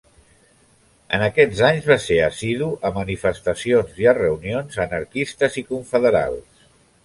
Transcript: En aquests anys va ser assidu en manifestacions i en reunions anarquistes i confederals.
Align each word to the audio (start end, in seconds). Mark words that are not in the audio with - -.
En 1.17 1.25
aquests 1.25 1.61
anys 1.67 1.89
va 1.89 1.97
ser 2.07 2.17
assidu 2.29 2.71
en 2.91 2.97
manifestacions 2.97 4.03
i 4.05 4.11
en 4.15 4.19
reunions 4.23 4.83
anarquistes 4.89 5.63
i 5.65 5.69
confederals. 5.73 6.69